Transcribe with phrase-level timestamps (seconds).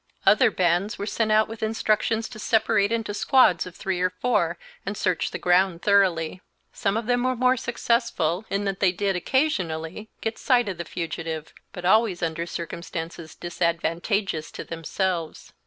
[0.25, 4.57] Other bands were sent out with instructions to separate into squads of three or four
[4.83, 6.41] and search the ground thoroughly.
[6.73, 10.85] Some of them were more successful, in that they did, occasionally, get sight of the
[10.85, 15.53] fugitive, but always under circumstances disadvantageous to themselves.